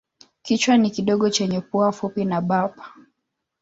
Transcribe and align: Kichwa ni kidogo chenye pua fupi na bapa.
Kichwa 0.41 0.77
ni 0.77 0.89
kidogo 0.89 1.29
chenye 1.29 1.61
pua 1.61 1.91
fupi 1.91 2.25
na 2.25 2.41
bapa. 2.41 2.93